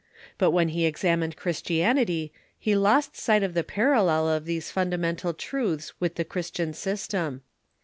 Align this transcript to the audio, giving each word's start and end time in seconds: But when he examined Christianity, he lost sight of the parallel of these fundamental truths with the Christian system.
But 0.39 0.49
when 0.49 0.69
he 0.69 0.87
examined 0.87 1.37
Christianity, 1.37 2.33
he 2.57 2.75
lost 2.75 3.15
sight 3.15 3.43
of 3.43 3.53
the 3.53 3.63
parallel 3.63 4.27
of 4.29 4.45
these 4.45 4.71
fundamental 4.71 5.31
truths 5.31 5.93
with 5.99 6.15
the 6.15 6.25
Christian 6.25 6.73
system. 6.73 7.43